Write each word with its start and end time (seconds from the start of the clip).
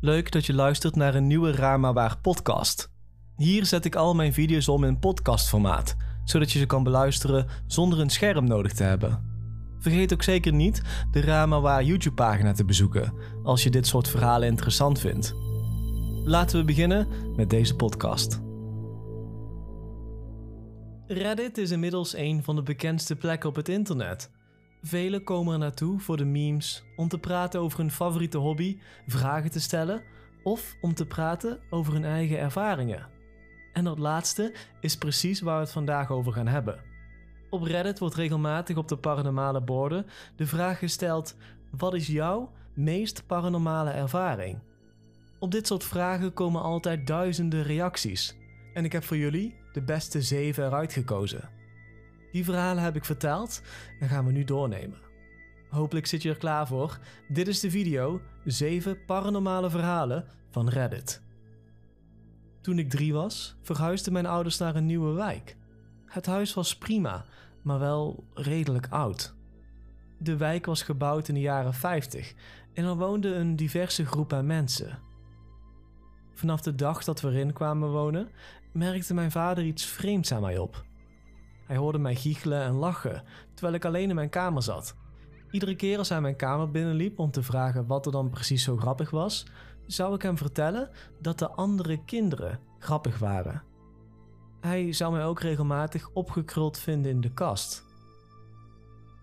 Leuk 0.00 0.32
dat 0.32 0.46
je 0.46 0.54
luistert 0.54 0.96
naar 0.96 1.14
een 1.14 1.26
nieuwe 1.26 1.52
Raar 1.52 1.80
maar 1.80 1.92
Waar 1.92 2.18
podcast. 2.18 2.90
Hier 3.36 3.66
zet 3.66 3.84
ik 3.84 3.96
al 3.96 4.14
mijn 4.14 4.32
video's 4.32 4.68
om 4.68 4.84
in 4.84 4.98
podcastformaat, 4.98 5.96
zodat 6.24 6.52
je 6.52 6.58
ze 6.58 6.66
kan 6.66 6.82
beluisteren 6.82 7.46
zonder 7.66 8.00
een 8.00 8.10
scherm 8.10 8.44
nodig 8.44 8.72
te 8.72 8.82
hebben. 8.82 9.22
Vergeet 9.78 10.12
ook 10.12 10.22
zeker 10.22 10.52
niet 10.52 10.82
de 11.10 11.20
Raar 11.20 11.48
maar 11.48 11.60
Waar 11.60 11.84
YouTube 11.84 12.14
pagina 12.14 12.52
te 12.52 12.64
bezoeken 12.64 13.12
als 13.42 13.62
je 13.62 13.70
dit 13.70 13.86
soort 13.86 14.08
verhalen 14.08 14.48
interessant 14.48 14.98
vindt. 14.98 15.34
Laten 16.24 16.58
we 16.58 16.64
beginnen 16.64 17.08
met 17.36 17.50
deze 17.50 17.74
podcast. 17.74 18.40
Reddit 21.06 21.58
is 21.58 21.70
inmiddels 21.70 22.16
een 22.16 22.42
van 22.42 22.56
de 22.56 22.62
bekendste 22.62 23.16
plekken 23.16 23.48
op 23.48 23.56
het 23.56 23.68
internet. 23.68 24.30
Velen 24.82 25.24
komen 25.24 25.52
er 25.52 25.58
naartoe 25.58 26.00
voor 26.00 26.16
de 26.16 26.24
memes, 26.24 26.84
om 26.96 27.08
te 27.08 27.18
praten 27.18 27.60
over 27.60 27.78
hun 27.78 27.90
favoriete 27.90 28.38
hobby, 28.38 28.78
vragen 29.06 29.50
te 29.50 29.60
stellen 29.60 30.02
of 30.42 30.76
om 30.80 30.94
te 30.94 31.06
praten 31.06 31.60
over 31.70 31.92
hun 31.92 32.04
eigen 32.04 32.38
ervaringen. 32.38 33.06
En 33.72 33.84
dat 33.84 33.98
laatste 33.98 34.54
is 34.80 34.96
precies 34.96 35.40
waar 35.40 35.54
we 35.54 35.60
het 35.60 35.72
vandaag 35.72 36.10
over 36.10 36.32
gaan 36.32 36.46
hebben. 36.46 36.80
Op 37.50 37.62
Reddit 37.62 37.98
wordt 37.98 38.14
regelmatig 38.14 38.76
op 38.76 38.88
de 38.88 38.96
paranormale 38.96 39.62
borden 39.62 40.06
de 40.36 40.46
vraag 40.46 40.78
gesteld: 40.78 41.36
wat 41.70 41.94
is 41.94 42.06
jouw 42.06 42.52
meest 42.74 43.26
paranormale 43.26 43.90
ervaring? 43.90 44.58
Op 45.38 45.50
dit 45.50 45.66
soort 45.66 45.84
vragen 45.84 46.32
komen 46.32 46.62
altijd 46.62 47.06
duizenden 47.06 47.62
reacties. 47.62 48.36
En 48.74 48.84
ik 48.84 48.92
heb 48.92 49.04
voor 49.04 49.16
jullie 49.16 49.56
de 49.72 49.82
beste 49.82 50.22
zeven 50.22 50.66
eruit 50.66 50.92
gekozen. 50.92 51.57
Die 52.38 52.46
verhalen 52.46 52.82
heb 52.82 52.96
ik 52.96 53.04
verteld 53.04 53.62
en 54.00 54.08
gaan 54.08 54.26
we 54.26 54.32
nu 54.32 54.44
doornemen. 54.44 54.98
Hopelijk 55.70 56.06
zit 56.06 56.22
je 56.22 56.28
er 56.28 56.36
klaar 56.36 56.66
voor. 56.66 56.98
Dit 57.28 57.48
is 57.48 57.60
de 57.60 57.70
video 57.70 58.20
7 58.44 59.04
paranormale 59.04 59.70
verhalen 59.70 60.24
van 60.50 60.68
Reddit. 60.68 61.22
Toen 62.60 62.78
ik 62.78 62.90
drie 62.90 63.12
was, 63.12 63.56
verhuisden 63.62 64.12
mijn 64.12 64.26
ouders 64.26 64.58
naar 64.58 64.76
een 64.76 64.86
nieuwe 64.86 65.12
wijk. 65.12 65.56
Het 66.06 66.26
huis 66.26 66.54
was 66.54 66.76
prima, 66.76 67.24
maar 67.62 67.78
wel 67.78 68.24
redelijk 68.34 68.86
oud. 68.90 69.34
De 70.18 70.36
wijk 70.36 70.66
was 70.66 70.82
gebouwd 70.82 71.28
in 71.28 71.34
de 71.34 71.40
jaren 71.40 71.74
50 71.74 72.34
en 72.74 72.84
er 72.84 72.96
woonde 72.96 73.34
een 73.34 73.56
diverse 73.56 74.06
groep 74.06 74.32
aan 74.32 74.46
mensen. 74.46 74.98
Vanaf 76.34 76.60
de 76.60 76.74
dag 76.74 77.04
dat 77.04 77.20
we 77.20 77.28
erin 77.28 77.52
kwamen 77.52 77.90
wonen, 77.90 78.30
merkte 78.72 79.14
mijn 79.14 79.30
vader 79.30 79.64
iets 79.64 79.84
vreemds 79.84 80.32
aan 80.32 80.40
mij 80.40 80.58
op. 80.58 80.86
Hij 81.68 81.76
hoorde 81.76 81.98
mij 81.98 82.14
giechelen 82.14 82.62
en 82.62 82.72
lachen 82.72 83.22
terwijl 83.54 83.74
ik 83.74 83.84
alleen 83.84 84.08
in 84.08 84.14
mijn 84.14 84.28
kamer 84.28 84.62
zat. 84.62 84.96
Iedere 85.50 85.76
keer 85.76 85.98
als 85.98 86.08
hij 86.08 86.20
mijn 86.20 86.36
kamer 86.36 86.70
binnenliep 86.70 87.18
om 87.18 87.30
te 87.30 87.42
vragen 87.42 87.86
wat 87.86 88.06
er 88.06 88.12
dan 88.12 88.30
precies 88.30 88.62
zo 88.62 88.76
grappig 88.76 89.10
was, 89.10 89.46
zou 89.86 90.14
ik 90.14 90.22
hem 90.22 90.36
vertellen 90.36 90.90
dat 91.20 91.38
de 91.38 91.50
andere 91.50 92.04
kinderen 92.04 92.60
grappig 92.78 93.18
waren. 93.18 93.62
Hij 94.60 94.92
zou 94.92 95.12
mij 95.12 95.24
ook 95.24 95.40
regelmatig 95.40 96.10
opgekruld 96.12 96.78
vinden 96.78 97.10
in 97.10 97.20
de 97.20 97.32
kast. 97.32 97.84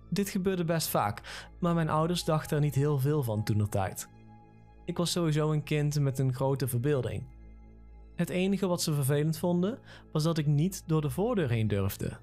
Dit 0.09 0.29
gebeurde 0.29 0.65
best 0.65 0.87
vaak, 0.87 1.47
maar 1.59 1.73
mijn 1.73 1.89
ouders 1.89 2.23
dachten 2.23 2.55
er 2.57 2.63
niet 2.63 2.75
heel 2.75 2.99
veel 2.99 3.23
van 3.23 3.43
toen 3.43 3.69
tijd. 3.69 4.09
Ik 4.85 4.97
was 4.97 5.11
sowieso 5.11 5.51
een 5.51 5.63
kind 5.63 5.99
met 5.99 6.19
een 6.19 6.33
grote 6.33 6.67
verbeelding. 6.67 7.27
Het 8.15 8.29
enige 8.29 8.67
wat 8.67 8.81
ze 8.81 8.93
vervelend 8.93 9.37
vonden 9.37 9.79
was 10.11 10.23
dat 10.23 10.37
ik 10.37 10.45
niet 10.45 10.83
door 10.87 11.01
de 11.01 11.09
voordeur 11.09 11.49
heen 11.49 11.67
durfde. 11.67 12.17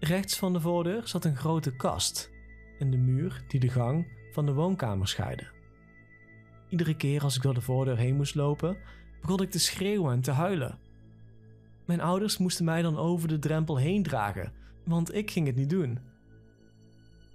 Rechts 0.00 0.38
van 0.38 0.52
de 0.52 0.60
voordeur 0.60 1.08
zat 1.08 1.24
een 1.24 1.36
grote 1.36 1.76
kast 1.76 2.30
en 2.78 2.90
de 2.90 2.96
muur 2.96 3.44
die 3.48 3.60
de 3.60 3.68
gang 3.68 4.06
van 4.32 4.46
de 4.46 4.52
woonkamer 4.52 5.08
scheidde. 5.08 5.46
Iedere 6.68 6.96
keer 6.96 7.22
als 7.22 7.36
ik 7.36 7.42
door 7.42 7.54
de 7.54 7.60
voordeur 7.60 7.96
heen 7.96 8.16
moest 8.16 8.34
lopen, 8.34 8.76
begon 9.20 9.42
ik 9.42 9.50
te 9.50 9.58
schreeuwen 9.58 10.12
en 10.12 10.20
te 10.20 10.30
huilen. 10.30 10.78
Mijn 11.84 12.00
ouders 12.00 12.38
moesten 12.38 12.64
mij 12.64 12.82
dan 12.82 12.96
over 12.96 13.28
de 13.28 13.38
drempel 13.38 13.76
heen 13.76 14.02
dragen, 14.02 14.52
want 14.84 15.14
ik 15.14 15.30
ging 15.30 15.46
het 15.46 15.56
niet 15.56 15.70
doen. 15.70 15.98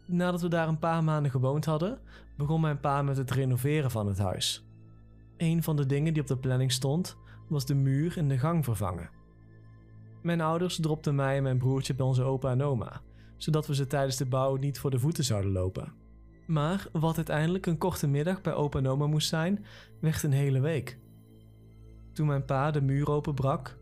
Nadat 0.05 0.41
we 0.41 0.47
daar 0.47 0.67
een 0.67 0.79
paar 0.79 1.03
maanden 1.03 1.31
gewoond 1.31 1.65
hadden, 1.65 1.99
begon 2.37 2.61
mijn 2.61 2.79
pa 2.79 3.01
met 3.01 3.17
het 3.17 3.31
renoveren 3.31 3.91
van 3.91 4.07
het 4.07 4.17
huis. 4.17 4.65
Een 5.37 5.63
van 5.63 5.75
de 5.75 5.85
dingen 5.85 6.13
die 6.13 6.21
op 6.21 6.27
de 6.27 6.37
planning 6.37 6.71
stond, 6.71 7.17
was 7.47 7.65
de 7.65 7.75
muur 7.75 8.17
in 8.17 8.29
de 8.29 8.37
gang 8.37 8.63
vervangen. 8.63 9.09
Mijn 10.25 10.41
ouders 10.41 10.75
dropten 10.75 11.15
mij 11.15 11.37
en 11.37 11.43
mijn 11.43 11.57
broertje 11.57 11.95
bij 11.95 12.05
onze 12.05 12.23
opa 12.23 12.51
en 12.51 12.61
oma, 12.61 13.01
zodat 13.37 13.67
we 13.67 13.75
ze 13.75 13.87
tijdens 13.87 14.17
de 14.17 14.25
bouw 14.25 14.55
niet 14.55 14.79
voor 14.79 14.91
de 14.91 14.99
voeten 14.99 15.23
zouden 15.23 15.51
lopen. 15.51 15.93
Maar 16.47 16.87
wat 16.91 17.15
uiteindelijk 17.15 17.65
een 17.65 17.77
korte 17.77 18.07
middag 18.07 18.41
bij 18.41 18.53
opa 18.53 18.77
en 18.77 18.87
oma 18.87 19.07
moest 19.07 19.27
zijn, 19.27 19.65
werd 20.01 20.23
een 20.23 20.31
hele 20.31 20.59
week. 20.59 20.99
Toen 22.13 22.27
mijn 22.27 22.45
pa 22.45 22.71
de 22.71 22.81
muur 22.81 23.09
openbrak, 23.09 23.77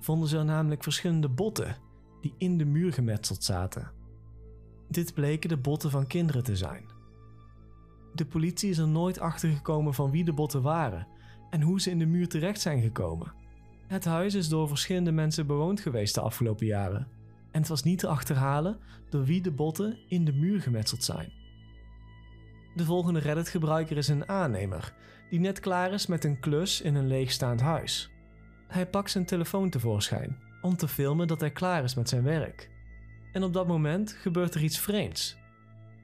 vonden 0.00 0.28
ze 0.28 0.38
er 0.38 0.44
namelijk 0.44 0.82
verschillende 0.82 1.28
botten 1.28 1.76
die 2.20 2.34
in 2.38 2.58
de 2.58 2.64
muur 2.64 2.92
gemetseld 2.92 3.44
zaten. 3.44 3.90
Dit 4.88 5.14
bleken 5.14 5.48
de 5.48 5.58
botten 5.58 5.90
van 5.90 6.06
kinderen 6.06 6.44
te 6.44 6.56
zijn. 6.56 6.84
De 8.14 8.26
politie 8.26 8.70
is 8.70 8.78
er 8.78 8.88
nooit 8.88 9.18
achter 9.18 9.48
gekomen 9.48 9.94
van 9.94 10.10
wie 10.10 10.24
de 10.24 10.32
botten 10.32 10.62
waren 10.62 11.06
en 11.50 11.62
hoe 11.62 11.80
ze 11.80 11.90
in 11.90 11.98
de 11.98 12.06
muur 12.06 12.28
terecht 12.28 12.60
zijn 12.60 12.82
gekomen. 12.82 13.43
Het 13.86 14.04
huis 14.04 14.34
is 14.34 14.48
door 14.48 14.68
verschillende 14.68 15.12
mensen 15.12 15.46
bewoond 15.46 15.80
geweest 15.80 16.14
de 16.14 16.20
afgelopen 16.20 16.66
jaren. 16.66 17.08
En 17.50 17.60
het 17.60 17.68
was 17.68 17.82
niet 17.82 17.98
te 17.98 18.08
achterhalen 18.08 18.78
door 19.08 19.24
wie 19.24 19.40
de 19.40 19.52
botten 19.52 19.98
in 20.08 20.24
de 20.24 20.32
muur 20.32 20.60
gemetseld 20.60 21.04
zijn. 21.04 21.32
De 22.74 22.84
volgende 22.84 23.20
Reddit-gebruiker 23.20 23.96
is 23.96 24.08
een 24.08 24.28
aannemer 24.28 24.94
die 25.30 25.40
net 25.40 25.60
klaar 25.60 25.92
is 25.92 26.06
met 26.06 26.24
een 26.24 26.40
klus 26.40 26.80
in 26.80 26.94
een 26.94 27.06
leegstaand 27.06 27.60
huis. 27.60 28.10
Hij 28.68 28.86
pakt 28.86 29.10
zijn 29.10 29.24
telefoon 29.24 29.70
tevoorschijn 29.70 30.38
om 30.62 30.76
te 30.76 30.88
filmen 30.88 31.26
dat 31.26 31.40
hij 31.40 31.50
klaar 31.50 31.84
is 31.84 31.94
met 31.94 32.08
zijn 32.08 32.22
werk. 32.22 32.70
En 33.32 33.42
op 33.42 33.52
dat 33.52 33.66
moment 33.66 34.12
gebeurt 34.12 34.54
er 34.54 34.62
iets 34.62 34.78
vreemds. 34.78 35.36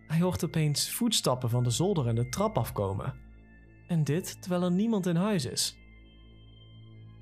Hij 0.07 0.21
hoort 0.21 0.45
opeens 0.45 0.91
voetstappen 0.91 1.51
van 1.51 1.63
de 1.63 1.71
zolder 1.71 2.07
en 2.07 2.15
de 2.15 2.29
trap 2.29 2.59
afkomen. 2.59 3.15
En 3.87 4.05
dit 4.05 4.41
terwijl 4.41 4.63
er 4.63 4.73
niemand 4.73 5.07
in 5.07 5.17
huis 5.17 5.45
is. 5.45 5.79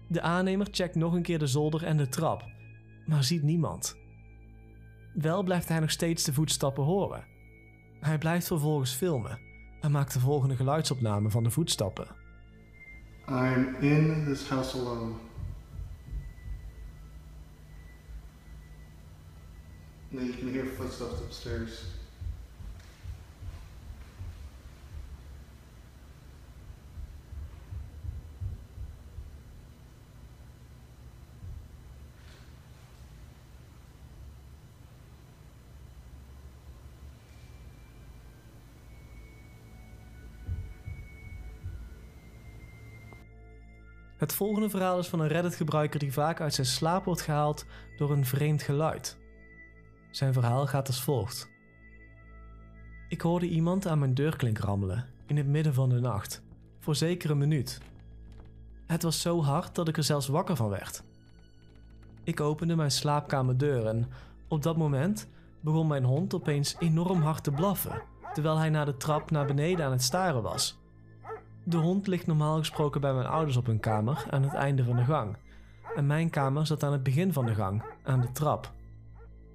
De 0.09 0.21
aannemer 0.21 0.69
checkt 0.71 0.95
nog 0.95 1.13
een 1.13 1.23
keer 1.23 1.39
de 1.39 1.47
zolder 1.47 1.85
en 1.85 1.97
de 1.97 2.09
trap, 2.09 2.45
maar 3.07 3.25
ziet 3.25 3.43
niemand. 3.43 3.97
Wel 5.15 5.43
blijft 5.43 5.69
hij 5.69 5.81
nog 5.81 5.91
steeds 5.91 6.25
de 6.25 6.33
voetstappen 6.33 6.85
horen. 6.85 7.25
Hij 8.01 8.19
blijft 8.19 8.47
vervolgens 8.47 8.93
filmen 8.93 9.41
en 9.81 9.91
maakt 9.91 10.13
de 10.13 10.21
volgende 10.21 10.57
geluidsopname 10.57 11.31
van 11.31 11.43
de 11.43 11.51
voetstappen. 11.51 12.07
I'm 13.29 13.75
in 13.81 14.25
this 14.25 14.49
house 14.49 14.79
alone. 14.79 15.13
Now 20.11 20.23
you 20.23 20.67
footsteps 20.77 21.21
upstairs. 21.21 21.98
Het 44.19 44.33
volgende 44.33 44.71
verhaal 44.71 44.99
is 44.99 45.09
van 45.09 45.21
een 45.21 45.29
Reddit-gebruiker 45.29 45.99
die 45.99 46.13
vaak 46.13 46.41
uit 46.41 46.55
zijn 46.55 46.67
slaap 46.67 47.05
wordt 47.05 47.21
gehaald 47.21 47.67
door 47.97 48.11
een 48.11 48.27
vreemd 48.27 48.63
geluid. 48.63 49.19
Zijn 50.11 50.33
verhaal 50.33 50.67
gaat 50.67 50.87
als 50.87 51.03
volgt. 51.03 51.49
Ik 53.09 53.21
hoorde 53.21 53.47
iemand 53.47 53.87
aan 53.87 53.99
mijn 53.99 54.15
deurklink 54.15 54.59
rammelen 54.59 55.07
in 55.27 55.37
het 55.37 55.47
midden 55.47 55.75
van 55.75 55.89
de 55.89 56.01
nacht, 56.01 56.43
voor 56.79 56.97
zeker 56.97 57.31
een 57.31 57.39
minuut. 57.39 57.81
Het 58.87 59.03
was 59.03 59.21
zo 59.21 59.43
hard 59.43 59.75
dat 59.75 59.89
ik 59.89 59.97
er 59.97 60.05
zelfs 60.05 60.27
wakker 60.27 60.57
van 60.57 60.69
werd. 60.69 61.03
Ik 62.25 62.41
opende 62.41 62.77
mijn 62.77 62.91
slaapkamerdeur 62.91 63.87
en 63.87 64.09
op 64.49 64.63
dat 64.63 64.77
moment 64.77 65.29
begon 65.61 65.87
mijn 65.87 66.05
hond 66.05 66.35
opeens 66.35 66.77
enorm 66.79 67.23
hard 67.23 67.45
te 67.45 67.51
blaffen, 67.51 68.03
terwijl 68.33 68.57
hij 68.59 68.71
naar 68.71 68.87
de 68.87 68.97
trap 68.97 69.31
naar 69.31 69.47
beneden 69.47 69.85
aan 69.85 69.93
het 69.93 70.03
staren 70.03 70.43
was. 70.43 70.79
De 71.69 71.77
hond 71.77 72.07
ligt 72.07 72.27
normaal 72.27 72.59
gesproken 72.59 73.01
bij 73.01 73.15
mijn 73.15 73.27
ouders 73.27 73.57
op 73.57 73.67
hun 73.67 73.81
kamer 73.81 74.27
aan 74.31 74.43
het 74.43 74.55
einde 74.55 74.85
van 74.85 74.97
de 74.97 75.05
gang. 75.05 75.37
En 75.97 76.07
mijn 76.07 76.31
kamer 76.31 76.67
zat 76.67 76.83
aan 76.83 76.93
het 76.93 77.03
begin 77.03 77.33
van 77.33 77.47
de 77.47 77.55
gang, 77.55 77.83
aan 78.03 78.21
de 78.21 78.33
trap. 78.33 78.73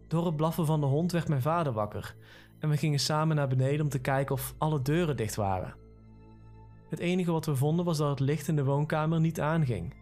Door 0.08 0.26
het 0.26 0.36
blaffen 0.36 0.66
van 0.66 0.80
de 0.80 0.86
hond 0.86 1.12
werd 1.12 1.28
mijn 1.28 1.42
vader 1.42 1.74
wakker 1.74 2.16
en 2.60 2.70
we 2.70 2.78
gingen 2.78 3.00
samen 3.00 3.36
naar 3.36 3.48
beneden 3.48 3.82
om 3.82 3.90
te 3.90 4.00
kijken 4.00 4.36
of 4.36 4.54
alle 4.58 4.82
deuren 4.82 5.18
dicht 5.18 5.36
waren. 5.36 5.76
Het 6.90 7.00
enige 7.00 7.32
wat 7.32 7.46
we 7.46 7.56
vonden 7.56 7.86
was 7.86 7.98
dat 7.98 8.10
het 8.10 8.20
licht 8.20 8.48
in 8.48 8.56
de 8.56 8.64
woonkamer 8.64 9.20
niet 9.20 9.42
aanging. 9.42 9.94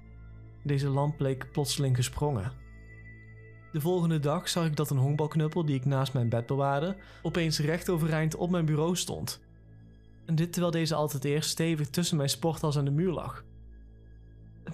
Deze 0.63 0.89
lamp 0.89 1.17
bleek 1.17 1.51
plotseling 1.51 1.95
gesprongen. 1.95 2.51
De 3.71 3.81
volgende 3.81 4.19
dag 4.19 4.49
zag 4.49 4.65
ik 4.65 4.75
dat 4.75 4.89
een 4.89 4.97
honkbalknuppel 4.97 5.65
die 5.65 5.75
ik 5.75 5.85
naast 5.85 6.13
mijn 6.13 6.29
bed 6.29 6.45
bewaarde, 6.45 6.97
opeens 7.21 7.59
recht 7.59 7.89
overeind 7.89 8.35
op 8.35 8.49
mijn 8.49 8.65
bureau 8.65 8.95
stond. 8.95 9.41
En 10.31 10.37
dit 10.37 10.51
terwijl 10.51 10.73
deze 10.73 10.95
altijd 10.95 11.25
eerst 11.25 11.49
stevig 11.49 11.89
tussen 11.89 12.17
mijn 12.17 12.29
sporttas 12.29 12.75
en 12.75 12.85
de 12.85 12.91
muur 12.91 13.11
lag. 13.11 13.43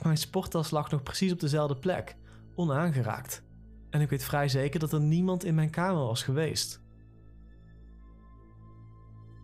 Mijn 0.02 0.18
sporttas 0.18 0.72
lag 0.72 0.92
nog 0.92 1.04
precies 1.04 1.32
op 1.32 1.40
dezelfde 1.40 1.76
plek, 1.76 2.16
onaangeraakt. 2.56 3.44
En 3.90 4.02
ik 4.02 4.10
weet 4.10 4.24
vrij 4.24 4.48
zeker 4.48 4.80
dat 4.80 4.94
er 4.94 5.02
niemand 5.02 5.44
in 5.44 5.56
mijn 5.56 5.70
kamer 5.70 6.04
was 6.06 6.24
geweest. 6.24 6.82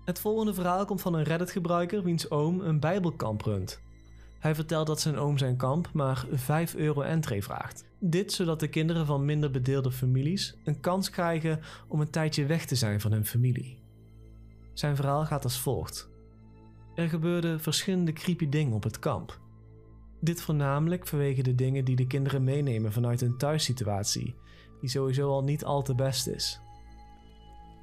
Het 0.05 0.19
volgende 0.19 0.53
verhaal 0.53 0.85
komt 0.85 1.01
van 1.01 1.13
een 1.13 1.23
Reddit-gebruiker 1.23 2.03
wiens 2.03 2.29
oom 2.29 2.61
een 2.61 2.79
bijbelkamp 2.79 3.41
runt. 3.41 3.81
Hij 4.39 4.55
vertelt 4.55 4.87
dat 4.87 5.01
zijn 5.01 5.17
oom 5.17 5.37
zijn 5.37 5.57
kamp 5.57 5.89
maar 5.93 6.25
5 6.31 6.75
euro 6.75 7.01
entree 7.01 7.43
vraagt. 7.43 7.85
Dit 7.99 8.31
zodat 8.31 8.59
de 8.59 8.67
kinderen 8.67 9.05
van 9.05 9.25
minder 9.25 9.51
bedeelde 9.51 9.91
families 9.91 10.57
een 10.63 10.79
kans 10.79 11.09
krijgen 11.09 11.59
om 11.87 12.01
een 12.01 12.09
tijdje 12.09 12.45
weg 12.45 12.65
te 12.65 12.75
zijn 12.75 13.01
van 13.01 13.11
hun 13.11 13.25
familie. 13.25 13.82
Zijn 14.73 14.95
verhaal 14.95 15.25
gaat 15.25 15.43
als 15.43 15.59
volgt. 15.59 16.09
Er 16.95 17.09
gebeurden 17.09 17.61
verschillende 17.61 18.13
creepy 18.13 18.49
dingen 18.49 18.73
op 18.73 18.83
het 18.83 18.99
kamp. 18.99 19.39
Dit 20.19 20.41
voornamelijk 20.41 21.07
vanwege 21.07 21.43
de 21.43 21.55
dingen 21.55 21.85
die 21.85 21.95
de 21.95 22.07
kinderen 22.07 22.43
meenemen 22.43 22.91
vanuit 22.91 23.19
hun 23.19 23.37
thuissituatie, 23.37 24.35
die 24.79 24.89
sowieso 24.89 25.29
al 25.29 25.43
niet 25.43 25.65
al 25.65 25.81
te 25.81 25.95
best 25.95 26.27
is. 26.27 26.59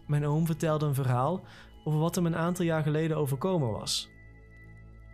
Mijn 0.07 0.27
oom 0.27 0.47
vertelde 0.47 0.87
een 0.87 0.95
verhaal 0.95 1.45
over 1.85 2.01
wat 2.01 2.15
hem 2.15 2.27
een 2.27 2.37
aantal 2.37 2.65
jaar 2.65 2.83
geleden 2.83 3.17
overkomen 3.17 3.71
was. 3.71 4.11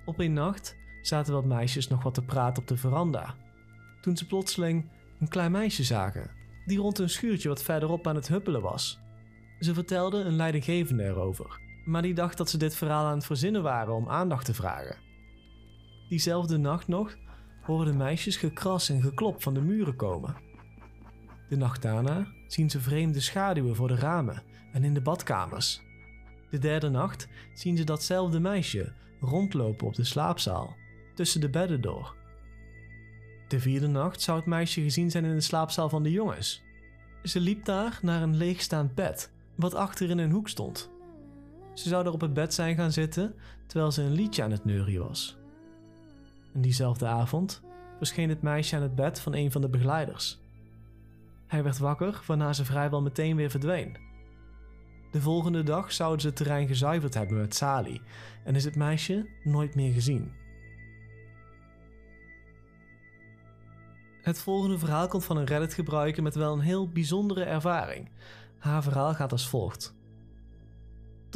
Op 0.05 0.19
een 0.19 0.33
nacht 0.33 0.77
zaten 1.03 1.33
wat 1.33 1.45
meisjes 1.45 1.89
nog 1.89 2.03
wat 2.03 2.15
te 2.15 2.25
praten 2.25 2.63
op 2.63 2.69
de 2.69 2.77
veranda, 2.77 3.35
toen 4.01 4.17
ze 4.17 4.27
plotseling 4.27 4.91
een 5.21 5.29
klein 5.29 5.53
meisje 5.53 5.85
zagen, 5.85 6.31
die 6.67 6.79
rond 6.79 6.99
een 6.99 7.11
schuurtje 7.11 7.49
wat 7.49 7.63
verderop 7.63 8.07
aan 8.07 8.15
het 8.15 8.29
huppelen 8.29 8.63
was. 8.63 8.99
Ze 9.61 9.75
vertelde 9.75 10.19
een 10.19 10.37
leidinggevende 10.37 11.05
erover, 11.05 11.61
maar 11.87 12.03
die 12.03 12.15
dacht 12.15 12.37
dat 12.37 12.51
ze 12.51 12.59
dit 12.59 12.77
verhaal 12.77 13.05
aan 13.05 13.17
het 13.17 13.27
verzinnen 13.27 13.63
waren 13.63 13.95
om 13.95 14.09
aandacht 14.09 14.45
te 14.45 14.55
vragen. 14.55 14.97
Diezelfde 16.09 16.57
nacht 16.57 16.89
nog 16.89 17.17
hoorden 17.63 17.97
meisjes 17.97 18.37
gekras 18.37 18.89
en 18.89 19.03
geklop 19.03 19.43
van 19.43 19.55
de 19.55 19.61
muren 19.61 19.97
komen. 19.97 20.37
De 21.49 21.57
nacht 21.57 21.83
daarna 21.83 22.27
zien 22.47 22.71
ze 22.71 22.81
vreemde 22.81 23.21
schaduwen 23.21 23.77
voor 23.77 23.89
de 23.89 23.97
ramen 23.97 24.43
en 24.73 24.85
in 24.85 24.95
de 24.95 25.01
badkamers. 25.01 25.81
De 26.51 26.59
derde 26.59 26.89
nacht 26.89 27.29
zien 27.55 27.77
ze 27.77 27.85
datzelfde 27.85 28.41
meisje 28.41 28.93
rondlopen 29.21 29.87
op 29.87 29.95
de 29.95 30.05
slaapzaal, 30.05 30.77
tussen 31.15 31.41
de 31.41 31.51
bedden 31.51 31.81
door. 31.81 32.17
De 33.49 33.61
vierde 33.61 33.89
nacht 33.89 34.21
zou 34.21 34.39
het 34.39 34.47
meisje 34.47 34.81
gezien 34.83 35.11
zijn 35.11 35.25
in 35.25 35.35
de 35.35 35.41
slaapzaal 35.41 35.89
van 35.89 36.03
de 36.03 36.11
jongens. 36.11 36.63
Ze 37.23 37.41
liep 37.41 37.65
daar 37.65 37.99
naar 38.03 38.23
een 38.23 38.37
leegstaand 38.37 38.95
bed, 38.95 39.33
wat 39.57 39.75
achter 39.75 40.11
in 40.11 40.19
een 40.19 40.31
hoek 40.31 40.49
stond. 40.49 40.95
Ze 41.77 41.89
zou 41.89 42.07
er 42.07 42.13
op 42.13 42.21
het 42.21 42.35
bed 42.35 42.55
zijn 42.55 42.77
gaan 42.77 42.93
zitten 42.93 43.35
terwijl 43.67 43.93
ze 43.93 44.03
een 44.03 44.13
liedje 44.13 44.43
aan 44.43 44.51
het 44.51 44.65
neurien 44.65 45.01
was. 45.01 45.37
En 46.55 46.61
diezelfde 46.61 47.07
avond 47.07 47.63
verscheen 47.97 48.29
het 48.29 48.43
meisje 48.43 48.77
aan 48.77 48.83
het 48.83 48.95
bed 48.95 49.21
van 49.21 49.35
een 49.35 49.53
van 49.53 49.61
de 49.61 49.69
begeleiders. 49.69 50.39
Hij 51.47 51.63
werd 51.63 51.79
wakker, 51.79 52.23
waarna 52.27 52.53
ze 52.53 52.65
vrijwel 52.65 53.03
meteen 53.03 53.37
weer 53.37 53.51
verdween. 53.51 53.97
De 55.11 55.21
volgende 55.21 55.63
dag 55.63 55.93
zouden 55.93 56.21
ze 56.21 56.27
het 56.27 56.37
terrein 56.37 56.67
gezuiverd 56.67 57.15
hebben 57.15 57.37
met 57.37 57.55
Sali 57.55 58.01
en 58.45 58.55
is 58.55 58.65
het 58.65 58.77
meisje 58.77 59.29
nooit 59.45 59.75
meer 59.75 59.93
gezien. 59.93 60.33
Het 64.23 64.39
volgende 64.39 64.79
verhaal 64.79 65.09
komt 65.09 65.25
van 65.25 65.37
een 65.37 65.47
Reddit-gebruiker 65.47 66.23
met 66.23 66.35
wel 66.35 66.53
een 66.53 66.61
heel 66.61 66.89
bijzondere 66.89 67.45
ervaring. 67.45 68.11
Haar 68.59 68.83
verhaal 68.83 69.15
gaat 69.15 69.33
als 69.33 69.49
volgt. 69.49 69.95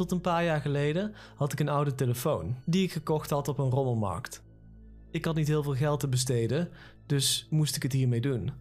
Tot 0.01 0.11
een 0.11 0.21
paar 0.21 0.43
jaar 0.43 0.61
geleden 0.61 1.13
had 1.35 1.51
ik 1.51 1.59
een 1.59 1.69
oude 1.69 1.95
telefoon 1.95 2.55
die 2.65 2.83
ik 2.83 2.91
gekocht 2.91 3.29
had 3.29 3.47
op 3.47 3.57
een 3.57 3.69
rommelmarkt. 3.69 4.43
Ik 5.11 5.25
had 5.25 5.35
niet 5.35 5.47
heel 5.47 5.63
veel 5.63 5.75
geld 5.75 5.99
te 5.99 6.07
besteden, 6.07 6.69
dus 7.05 7.47
moest 7.49 7.75
ik 7.75 7.83
het 7.83 7.91
hiermee 7.91 8.21
doen. 8.21 8.51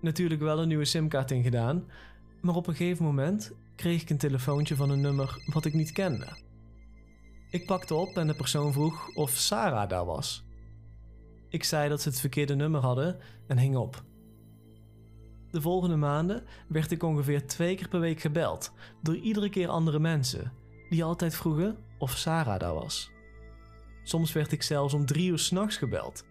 Natuurlijk 0.00 0.40
wel 0.40 0.58
een 0.58 0.68
nieuwe 0.68 0.84
simkaart 0.84 1.30
ingedaan, 1.30 1.84
maar 2.40 2.54
op 2.54 2.66
een 2.66 2.74
gegeven 2.74 3.04
moment 3.04 3.52
kreeg 3.76 4.02
ik 4.02 4.10
een 4.10 4.18
telefoontje 4.18 4.76
van 4.76 4.90
een 4.90 5.00
nummer 5.00 5.42
wat 5.46 5.64
ik 5.64 5.74
niet 5.74 5.92
kende. 5.92 6.38
Ik 7.50 7.66
pakte 7.66 7.94
op 7.94 8.16
en 8.16 8.26
de 8.26 8.34
persoon 8.34 8.72
vroeg 8.72 9.14
of 9.14 9.30
Sarah 9.30 9.88
daar 9.88 10.04
was. 10.04 10.44
Ik 11.48 11.64
zei 11.64 11.88
dat 11.88 12.00
ze 12.00 12.08
het 12.08 12.20
verkeerde 12.20 12.54
nummer 12.54 12.80
hadden 12.80 13.18
en 13.46 13.58
hing 13.58 13.76
op. 13.76 14.02
De 15.54 15.60
volgende 15.60 15.96
maanden 15.96 16.44
werd 16.68 16.90
ik 16.90 17.02
ongeveer 17.02 17.46
twee 17.46 17.76
keer 17.76 17.88
per 17.88 18.00
week 18.00 18.20
gebeld 18.20 18.72
door 19.02 19.16
iedere 19.16 19.48
keer 19.48 19.68
andere 19.68 19.98
mensen 19.98 20.52
die 20.88 21.04
altijd 21.04 21.36
vroegen 21.36 21.76
of 21.98 22.16
Sarah 22.16 22.58
daar 22.58 22.74
was. 22.74 23.10
Soms 24.02 24.32
werd 24.32 24.52
ik 24.52 24.62
zelfs 24.62 24.94
om 24.94 25.06
drie 25.06 25.30
uur 25.30 25.38
s'nachts 25.38 25.76
gebeld. 25.76 26.24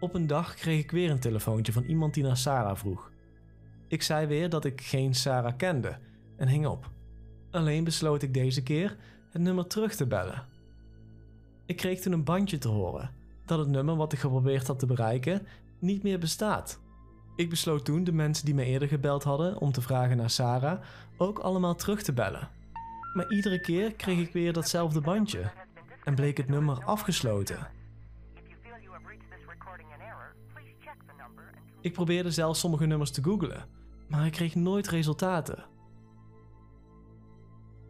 Op 0.00 0.14
een 0.14 0.26
dag 0.26 0.54
kreeg 0.54 0.82
ik 0.82 0.90
weer 0.90 1.10
een 1.10 1.20
telefoontje 1.20 1.72
van 1.72 1.84
iemand 1.84 2.14
die 2.14 2.22
naar 2.22 2.36
Sarah 2.36 2.76
vroeg. 2.76 3.10
Ik 3.88 4.02
zei 4.02 4.26
weer 4.26 4.48
dat 4.48 4.64
ik 4.64 4.80
geen 4.80 5.14
Sarah 5.14 5.56
kende 5.56 5.98
en 6.36 6.48
hing 6.48 6.66
op. 6.66 6.90
Alleen 7.50 7.84
besloot 7.84 8.22
ik 8.22 8.34
deze 8.34 8.62
keer 8.62 8.96
het 9.30 9.42
nummer 9.42 9.66
terug 9.66 9.94
te 9.94 10.06
bellen. 10.06 10.46
Ik 11.66 11.76
kreeg 11.76 12.00
toen 12.00 12.12
een 12.12 12.24
bandje 12.24 12.58
te 12.58 12.68
horen 12.68 13.14
dat 13.44 13.58
het 13.58 13.68
nummer 13.68 13.96
wat 13.96 14.12
ik 14.12 14.18
geprobeerd 14.18 14.66
had 14.66 14.78
te 14.78 14.86
bereiken 14.86 15.46
niet 15.78 16.02
meer 16.02 16.18
bestaat. 16.18 16.86
Ik 17.38 17.50
besloot 17.50 17.84
toen 17.84 18.04
de 18.04 18.12
mensen 18.12 18.44
die 18.44 18.54
me 18.54 18.64
eerder 18.64 18.88
gebeld 18.88 19.24
hadden 19.24 19.58
om 19.58 19.72
te 19.72 19.80
vragen 19.80 20.16
naar 20.16 20.30
Sarah 20.30 20.80
ook 21.16 21.38
allemaal 21.38 21.74
terug 21.74 22.02
te 22.02 22.12
bellen. 22.12 22.48
Maar 23.12 23.32
iedere 23.32 23.60
keer 23.60 23.94
kreeg 23.94 24.18
ik 24.18 24.32
weer 24.32 24.52
datzelfde 24.52 25.00
bandje 25.00 25.52
en 26.04 26.14
bleek 26.14 26.36
het 26.36 26.48
nummer 26.48 26.84
afgesloten. 26.84 27.70
Ik 31.80 31.92
probeerde 31.92 32.30
zelfs 32.30 32.60
sommige 32.60 32.86
nummers 32.86 33.10
te 33.10 33.22
googlen, 33.22 33.68
maar 34.08 34.26
ik 34.26 34.32
kreeg 34.32 34.54
nooit 34.54 34.88
resultaten. 34.88 35.64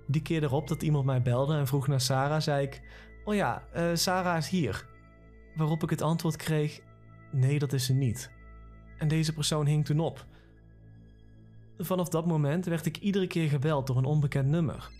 Die 0.06 0.22
keer 0.22 0.42
erop 0.42 0.68
dat 0.68 0.82
iemand 0.82 1.04
mij 1.04 1.22
belde 1.22 1.56
en 1.56 1.66
vroeg 1.66 1.86
naar 1.86 2.00
Sarah, 2.00 2.40
zei 2.40 2.66
ik: 2.66 2.82
Oh 3.24 3.34
ja, 3.34 3.62
uh, 3.76 3.94
Sarah 3.94 4.36
is 4.36 4.48
hier. 4.48 4.86
Waarop 5.54 5.82
ik 5.82 5.90
het 5.90 6.02
antwoord 6.02 6.36
kreeg: 6.36 6.80
Nee, 7.32 7.58
dat 7.58 7.72
is 7.72 7.84
ze 7.84 7.92
niet. 7.92 8.36
En 8.98 9.08
deze 9.08 9.32
persoon 9.32 9.66
hing 9.66 9.84
toen 9.84 10.00
op. 10.00 10.26
Vanaf 11.78 12.08
dat 12.08 12.26
moment 12.26 12.64
werd 12.64 12.86
ik 12.86 12.96
iedere 12.96 13.26
keer 13.26 13.48
gebeld 13.48 13.86
door 13.86 13.96
een 13.96 14.04
onbekend 14.04 14.48
nummer. 14.48 14.90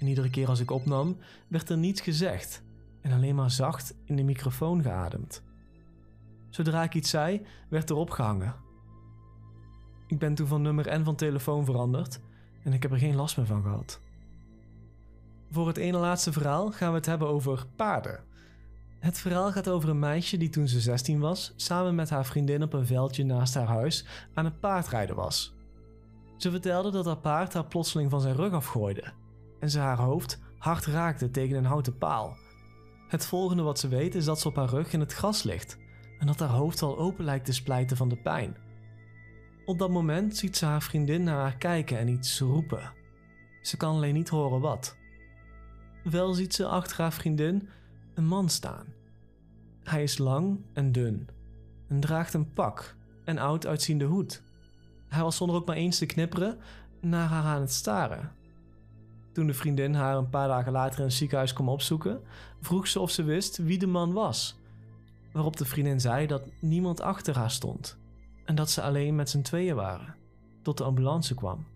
En 0.00 0.06
iedere 0.06 0.30
keer 0.30 0.48
als 0.48 0.60
ik 0.60 0.70
opnam, 0.70 1.16
werd 1.48 1.68
er 1.68 1.76
niets 1.76 2.00
gezegd 2.00 2.62
en 3.00 3.12
alleen 3.12 3.34
maar 3.34 3.50
zacht 3.50 3.94
in 4.04 4.16
de 4.16 4.22
microfoon 4.22 4.82
geademd. 4.82 5.42
Zodra 6.50 6.82
ik 6.82 6.94
iets 6.94 7.10
zei, 7.10 7.46
werd 7.68 7.90
er 7.90 7.96
opgehangen. 7.96 8.54
Ik 10.06 10.18
ben 10.18 10.34
toen 10.34 10.46
van 10.46 10.62
nummer 10.62 10.86
en 10.86 11.04
van 11.04 11.16
telefoon 11.16 11.64
veranderd 11.64 12.20
en 12.62 12.72
ik 12.72 12.82
heb 12.82 12.92
er 12.92 12.98
geen 12.98 13.16
last 13.16 13.36
meer 13.36 13.46
van 13.46 13.62
gehad. 13.62 14.00
Voor 15.50 15.66
het 15.66 15.76
ene 15.76 15.98
laatste 15.98 16.32
verhaal 16.32 16.72
gaan 16.72 16.90
we 16.90 16.96
het 16.96 17.06
hebben 17.06 17.28
over 17.28 17.66
paarden. 17.76 18.24
Het 18.98 19.18
verhaal 19.18 19.52
gaat 19.52 19.68
over 19.68 19.88
een 19.88 19.98
meisje 19.98 20.36
die 20.36 20.48
toen 20.48 20.68
ze 20.68 20.80
16 20.80 21.20
was, 21.20 21.52
samen 21.56 21.94
met 21.94 22.10
haar 22.10 22.24
vriendin 22.24 22.62
op 22.62 22.72
een 22.72 22.86
veldje 22.86 23.24
naast 23.24 23.54
haar 23.54 23.66
huis 23.66 24.06
aan 24.34 24.44
het 24.44 24.60
paardrijden 24.60 25.16
was. 25.16 25.54
Ze 26.36 26.50
vertelde 26.50 26.90
dat 26.90 27.04
haar 27.06 27.18
paard 27.18 27.52
haar 27.52 27.66
plotseling 27.66 28.10
van 28.10 28.20
zijn 28.20 28.36
rug 28.36 28.52
afgooide 28.52 29.12
en 29.60 29.70
ze 29.70 29.78
haar 29.78 29.98
hoofd 29.98 30.40
hard 30.58 30.86
raakte 30.86 31.30
tegen 31.30 31.56
een 31.56 31.64
houten 31.64 31.98
paal. 31.98 32.36
Het 33.08 33.26
volgende 33.26 33.62
wat 33.62 33.78
ze 33.78 33.88
weet 33.88 34.14
is 34.14 34.24
dat 34.24 34.40
ze 34.40 34.48
op 34.48 34.56
haar 34.56 34.68
rug 34.68 34.92
in 34.92 35.00
het 35.00 35.12
gras 35.12 35.42
ligt 35.42 35.78
en 36.18 36.26
dat 36.26 36.38
haar 36.38 36.48
hoofd 36.48 36.82
al 36.82 36.98
open 36.98 37.24
lijkt 37.24 37.44
te 37.44 37.52
splijten 37.52 37.96
van 37.96 38.08
de 38.08 38.16
pijn. 38.16 38.56
Op 39.64 39.78
dat 39.78 39.90
moment 39.90 40.36
ziet 40.36 40.56
ze 40.56 40.64
haar 40.64 40.82
vriendin 40.82 41.22
naar 41.22 41.40
haar 41.40 41.56
kijken 41.56 41.98
en 41.98 42.08
iets 42.08 42.40
roepen. 42.40 42.92
Ze 43.62 43.76
kan 43.76 43.94
alleen 43.94 44.14
niet 44.14 44.28
horen 44.28 44.60
wat. 44.60 44.96
Wel 46.04 46.34
ziet 46.34 46.54
ze 46.54 46.66
achter 46.66 46.96
haar 46.96 47.12
vriendin 47.12 47.68
een 48.16 48.26
man 48.26 48.48
staan. 48.48 48.86
Hij 49.82 50.02
is 50.02 50.18
lang 50.18 50.60
en 50.72 50.92
dun 50.92 51.28
en 51.88 52.00
draagt 52.00 52.34
een 52.34 52.52
pak 52.52 52.96
en 53.24 53.38
oud 53.38 53.66
uitziende 53.66 54.04
hoed. 54.04 54.42
Hij 55.08 55.22
was 55.22 55.36
zonder 55.36 55.56
ook 55.56 55.66
maar 55.66 55.76
eens 55.76 55.98
te 55.98 56.06
knipperen 56.06 56.58
naar 57.00 57.28
haar 57.28 57.44
aan 57.44 57.60
het 57.60 57.72
staren. 57.72 58.32
Toen 59.32 59.46
de 59.46 59.54
vriendin 59.54 59.94
haar 59.94 60.16
een 60.16 60.30
paar 60.30 60.48
dagen 60.48 60.72
later 60.72 60.98
in 60.98 61.04
het 61.04 61.14
ziekenhuis 61.14 61.52
kwam 61.52 61.68
opzoeken, 61.68 62.20
vroeg 62.60 62.86
ze 62.86 63.00
of 63.00 63.10
ze 63.10 63.22
wist 63.22 63.56
wie 63.56 63.78
de 63.78 63.86
man 63.86 64.12
was. 64.12 64.58
Waarop 65.32 65.56
de 65.56 65.64
vriendin 65.64 66.00
zei 66.00 66.26
dat 66.26 66.42
niemand 66.60 67.00
achter 67.00 67.36
haar 67.36 67.50
stond 67.50 67.98
en 68.44 68.54
dat 68.54 68.70
ze 68.70 68.82
alleen 68.82 69.14
met 69.14 69.30
z'n 69.30 69.42
tweeën 69.42 69.74
waren, 69.74 70.14
tot 70.62 70.78
de 70.78 70.84
ambulance 70.84 71.34
kwam. 71.34 71.66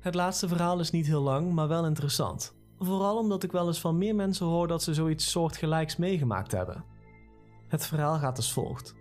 Het 0.00 0.14
laatste 0.14 0.48
verhaal 0.48 0.80
is 0.80 0.90
niet 0.90 1.06
heel 1.06 1.22
lang, 1.22 1.52
maar 1.52 1.68
wel 1.68 1.86
interessant. 1.86 2.54
Vooral 2.82 3.18
omdat 3.18 3.42
ik 3.42 3.52
wel 3.52 3.66
eens 3.66 3.80
van 3.80 3.98
meer 3.98 4.14
mensen 4.14 4.46
hoor 4.46 4.68
dat 4.68 4.82
ze 4.82 4.94
zoiets 4.94 5.30
soortgelijks 5.30 5.96
meegemaakt 5.96 6.52
hebben. 6.52 6.84
Het 7.68 7.86
verhaal 7.86 8.18
gaat 8.18 8.36
als 8.36 8.52
volgt. 8.52 8.94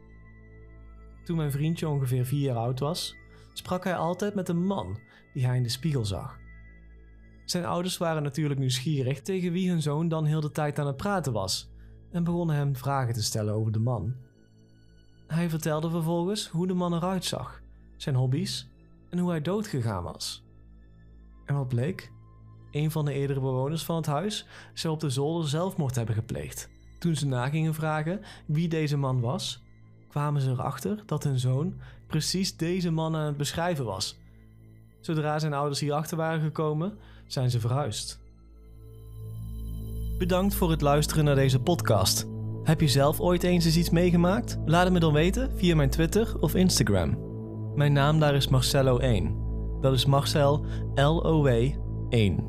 Toen 1.23 1.37
mijn 1.37 1.51
vriendje 1.51 1.87
ongeveer 1.87 2.25
vier 2.25 2.41
jaar 2.41 2.55
oud 2.55 2.79
was, 2.79 3.15
sprak 3.53 3.83
hij 3.83 3.95
altijd 3.95 4.35
met 4.35 4.49
een 4.49 4.65
man 4.65 4.99
die 5.33 5.45
hij 5.45 5.57
in 5.57 5.63
de 5.63 5.69
spiegel 5.69 6.05
zag. 6.05 6.37
Zijn 7.45 7.65
ouders 7.65 7.97
waren 7.97 8.23
natuurlijk 8.23 8.59
nieuwsgierig 8.59 9.21
tegen 9.21 9.51
wie 9.51 9.69
hun 9.69 9.81
zoon 9.81 10.07
dan 10.07 10.25
heel 10.25 10.41
de 10.41 10.51
tijd 10.51 10.79
aan 10.79 10.87
het 10.87 10.97
praten 10.97 11.33
was 11.33 11.71
en 12.11 12.23
begonnen 12.23 12.55
hem 12.55 12.75
vragen 12.75 13.13
te 13.13 13.23
stellen 13.23 13.53
over 13.53 13.71
de 13.71 13.79
man. 13.79 14.15
Hij 15.27 15.49
vertelde 15.49 15.89
vervolgens 15.89 16.47
hoe 16.47 16.67
de 16.67 16.73
man 16.73 16.93
eruit 16.93 17.25
zag, 17.25 17.61
zijn 17.97 18.15
hobby's 18.15 18.69
en 19.09 19.19
hoe 19.19 19.29
hij 19.29 19.41
doodgegaan 19.41 20.03
was. 20.03 20.45
En 21.45 21.55
wat 21.55 21.67
bleek? 21.67 22.11
Een 22.71 22.91
van 22.91 23.05
de 23.05 23.13
eerdere 23.13 23.39
bewoners 23.39 23.83
van 23.83 23.95
het 23.95 24.05
huis 24.05 24.45
zou 24.73 24.93
op 24.93 24.99
de 24.99 25.09
zolder 25.09 25.49
zelfmoord 25.49 25.95
hebben 25.95 26.15
gepleegd. 26.15 26.69
Toen 26.99 27.15
ze 27.15 27.27
na 27.27 27.49
gingen 27.49 27.73
vragen 27.73 28.21
wie 28.45 28.67
deze 28.67 28.97
man 28.97 29.19
was, 29.21 29.61
kwamen 30.09 30.41
ze 30.41 30.49
erachter 30.49 31.03
dat 31.05 31.23
hun 31.23 31.39
zoon 31.39 31.73
precies 32.07 32.57
deze 32.57 32.91
man 32.91 33.15
aan 33.15 33.25
het 33.25 33.37
beschrijven 33.37 33.85
was. 33.85 34.17
Zodra 34.99 35.39
zijn 35.39 35.53
ouders 35.53 35.79
hierachter 35.79 36.17
waren 36.17 36.41
gekomen, 36.41 36.97
zijn 37.27 37.49
ze 37.49 37.59
verhuisd. 37.59 38.19
Bedankt 40.17 40.55
voor 40.55 40.71
het 40.71 40.81
luisteren 40.81 41.25
naar 41.25 41.35
deze 41.35 41.61
podcast. 41.61 42.27
Heb 42.63 42.81
je 42.81 42.87
zelf 42.87 43.19
ooit 43.19 43.43
eens 43.43 43.65
eens 43.65 43.77
iets 43.77 43.89
meegemaakt? 43.89 44.57
Laat 44.65 44.83
het 44.83 44.93
me 44.93 44.99
dan 44.99 45.13
weten 45.13 45.57
via 45.57 45.75
mijn 45.75 45.89
Twitter 45.89 46.39
of 46.39 46.55
Instagram. 46.55 47.17
Mijn 47.75 47.93
naam 47.93 48.19
daar 48.19 48.35
is 48.35 48.47
Marcello1. 48.47 49.47
Dat 49.81 49.93
is 49.93 50.05
Marcel 50.05 50.65
L-O-W 50.95 51.47
1. 52.09 52.48